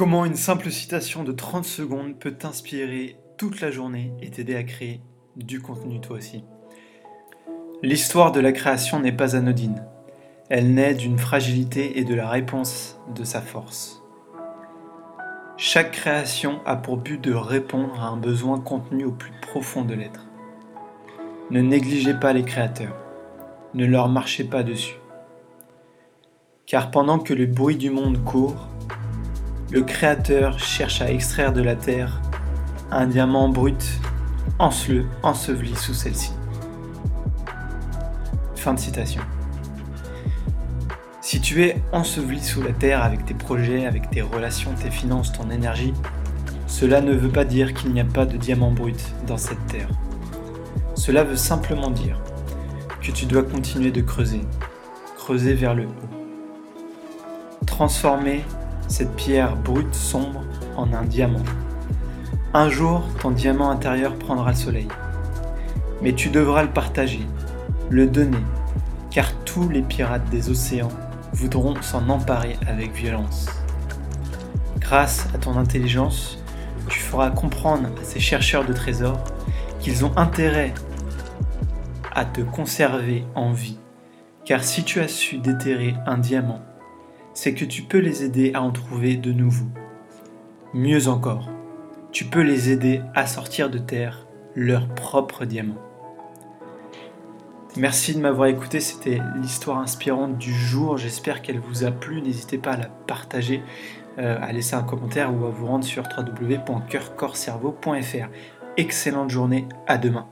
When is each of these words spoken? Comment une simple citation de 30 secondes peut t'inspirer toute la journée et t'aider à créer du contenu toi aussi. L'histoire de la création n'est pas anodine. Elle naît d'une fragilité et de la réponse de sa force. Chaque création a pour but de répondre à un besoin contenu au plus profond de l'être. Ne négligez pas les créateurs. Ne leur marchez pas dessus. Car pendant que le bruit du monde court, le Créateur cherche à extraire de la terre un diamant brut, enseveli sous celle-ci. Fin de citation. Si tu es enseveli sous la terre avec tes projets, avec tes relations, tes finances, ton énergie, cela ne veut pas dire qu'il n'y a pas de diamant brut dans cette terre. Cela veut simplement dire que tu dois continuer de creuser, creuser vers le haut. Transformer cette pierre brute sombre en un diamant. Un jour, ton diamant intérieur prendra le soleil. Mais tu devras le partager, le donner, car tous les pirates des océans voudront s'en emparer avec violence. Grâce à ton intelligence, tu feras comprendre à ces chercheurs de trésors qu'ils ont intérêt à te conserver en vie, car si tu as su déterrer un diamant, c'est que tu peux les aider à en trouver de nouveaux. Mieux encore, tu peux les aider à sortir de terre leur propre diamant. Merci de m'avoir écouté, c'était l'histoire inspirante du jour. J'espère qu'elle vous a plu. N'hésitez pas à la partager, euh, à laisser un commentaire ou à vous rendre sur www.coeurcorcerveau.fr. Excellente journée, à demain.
Comment 0.00 0.24
une 0.24 0.34
simple 0.34 0.70
citation 0.70 1.24
de 1.24 1.32
30 1.32 1.62
secondes 1.62 2.18
peut 2.18 2.32
t'inspirer 2.32 3.18
toute 3.36 3.60
la 3.60 3.70
journée 3.70 4.14
et 4.22 4.30
t'aider 4.30 4.56
à 4.56 4.62
créer 4.62 5.02
du 5.36 5.60
contenu 5.60 6.00
toi 6.00 6.16
aussi. 6.16 6.42
L'histoire 7.82 8.32
de 8.32 8.40
la 8.40 8.52
création 8.52 8.98
n'est 8.98 9.12
pas 9.12 9.36
anodine. 9.36 9.84
Elle 10.48 10.72
naît 10.72 10.94
d'une 10.94 11.18
fragilité 11.18 11.98
et 11.98 12.04
de 12.04 12.14
la 12.14 12.30
réponse 12.30 12.98
de 13.14 13.24
sa 13.24 13.42
force. 13.42 14.02
Chaque 15.58 15.92
création 15.92 16.60
a 16.64 16.76
pour 16.76 16.96
but 16.96 17.22
de 17.22 17.34
répondre 17.34 18.00
à 18.00 18.06
un 18.06 18.16
besoin 18.16 18.58
contenu 18.58 19.04
au 19.04 19.12
plus 19.12 19.32
profond 19.42 19.84
de 19.84 19.92
l'être. 19.92 20.28
Ne 21.50 21.60
négligez 21.60 22.14
pas 22.14 22.32
les 22.32 22.44
créateurs. 22.44 22.96
Ne 23.74 23.84
leur 23.84 24.08
marchez 24.08 24.44
pas 24.44 24.62
dessus. 24.62 24.96
Car 26.64 26.90
pendant 26.90 27.18
que 27.18 27.34
le 27.34 27.44
bruit 27.44 27.76
du 27.76 27.90
monde 27.90 28.24
court, 28.24 28.70
le 29.70 29.82
Créateur 29.82 30.58
cherche 30.58 31.00
à 31.00 31.10
extraire 31.12 31.52
de 31.52 31.62
la 31.62 31.76
terre 31.76 32.20
un 32.90 33.06
diamant 33.06 33.48
brut, 33.48 34.00
enseveli 34.58 35.76
sous 35.76 35.94
celle-ci. 35.94 36.32
Fin 38.56 38.74
de 38.74 38.80
citation. 38.80 39.22
Si 41.20 41.40
tu 41.40 41.62
es 41.62 41.80
enseveli 41.92 42.42
sous 42.42 42.62
la 42.62 42.72
terre 42.72 43.04
avec 43.04 43.24
tes 43.24 43.34
projets, 43.34 43.86
avec 43.86 44.10
tes 44.10 44.22
relations, 44.22 44.72
tes 44.74 44.90
finances, 44.90 45.32
ton 45.32 45.50
énergie, 45.50 45.94
cela 46.66 47.00
ne 47.00 47.12
veut 47.12 47.30
pas 47.30 47.44
dire 47.44 47.72
qu'il 47.72 47.92
n'y 47.92 48.00
a 48.00 48.04
pas 48.04 48.26
de 48.26 48.36
diamant 48.36 48.72
brut 48.72 49.00
dans 49.28 49.36
cette 49.36 49.64
terre. 49.68 49.88
Cela 50.96 51.22
veut 51.22 51.36
simplement 51.36 51.90
dire 51.90 52.20
que 53.00 53.12
tu 53.12 53.24
dois 53.24 53.44
continuer 53.44 53.92
de 53.92 54.00
creuser, 54.00 54.40
creuser 55.16 55.54
vers 55.54 55.74
le 55.74 55.84
haut. 55.84 57.66
Transformer 57.66 58.44
cette 58.90 59.14
pierre 59.14 59.56
brute 59.56 59.94
sombre 59.94 60.42
en 60.76 60.92
un 60.92 61.04
diamant. 61.04 61.44
Un 62.52 62.68
jour, 62.68 63.04
ton 63.20 63.30
diamant 63.30 63.70
intérieur 63.70 64.16
prendra 64.16 64.50
le 64.50 64.56
soleil. 64.56 64.88
Mais 66.02 66.12
tu 66.12 66.28
devras 66.28 66.64
le 66.64 66.70
partager, 66.70 67.24
le 67.88 68.08
donner, 68.08 68.44
car 69.10 69.32
tous 69.44 69.68
les 69.68 69.82
pirates 69.82 70.28
des 70.30 70.50
océans 70.50 70.90
voudront 71.32 71.80
s'en 71.80 72.08
emparer 72.08 72.58
avec 72.66 72.92
violence. 72.92 73.46
Grâce 74.78 75.28
à 75.34 75.38
ton 75.38 75.56
intelligence, 75.56 76.38
tu 76.88 76.98
feras 76.98 77.30
comprendre 77.30 77.88
à 78.00 78.04
ces 78.04 78.18
chercheurs 78.18 78.64
de 78.64 78.72
trésors 78.72 79.22
qu'ils 79.78 80.04
ont 80.04 80.12
intérêt 80.16 80.74
à 82.12 82.24
te 82.24 82.40
conserver 82.40 83.24
en 83.36 83.52
vie, 83.52 83.78
car 84.44 84.64
si 84.64 84.82
tu 84.82 84.98
as 84.98 85.06
su 85.06 85.38
déterrer 85.38 85.94
un 86.06 86.18
diamant, 86.18 86.60
c'est 87.34 87.54
que 87.54 87.64
tu 87.64 87.82
peux 87.82 87.98
les 87.98 88.24
aider 88.24 88.52
à 88.54 88.62
en 88.62 88.70
trouver 88.70 89.16
de 89.16 89.32
nouveaux. 89.32 89.70
Mieux 90.74 91.08
encore, 91.08 91.48
tu 92.12 92.24
peux 92.24 92.42
les 92.42 92.70
aider 92.70 93.00
à 93.14 93.26
sortir 93.26 93.70
de 93.70 93.78
terre 93.78 94.26
leur 94.54 94.88
propre 94.88 95.44
diamant. 95.44 95.78
Merci 97.76 98.14
de 98.14 98.20
m'avoir 98.20 98.48
écouté, 98.48 98.80
c'était 98.80 99.20
l'histoire 99.40 99.78
inspirante 99.78 100.38
du 100.38 100.52
jour. 100.52 100.96
J'espère 100.96 101.40
qu'elle 101.40 101.60
vous 101.60 101.84
a 101.84 101.92
plu. 101.92 102.20
N'hésitez 102.20 102.58
pas 102.58 102.72
à 102.72 102.76
la 102.76 102.88
partager, 102.88 103.62
euh, 104.18 104.36
à 104.40 104.50
laisser 104.52 104.74
un 104.74 104.82
commentaire 104.82 105.32
ou 105.32 105.46
à 105.46 105.50
vous 105.50 105.66
rendre 105.66 105.84
sur 105.84 106.02
www.coeurcorcerveau.fr. 106.16 108.28
Excellente 108.76 109.30
journée, 109.30 109.68
à 109.86 109.98
demain. 109.98 110.26